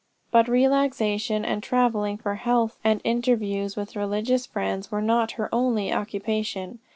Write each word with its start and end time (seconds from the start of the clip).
"But 0.31 0.47
relaxation 0.47 1.45
and 1.45 1.61
travelling 1.61 2.17
for 2.17 2.33
health 2.33 2.79
and 2.83 3.01
interviews 3.03 3.75
with 3.75 3.95
religious 3.95 4.47
friends, 4.47 4.89
were 4.91 4.99
not 4.99 5.33
her 5.33 5.47
only 5.53 5.93
occupation. 5.93 6.79